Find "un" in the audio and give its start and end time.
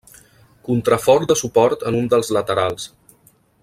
2.01-2.11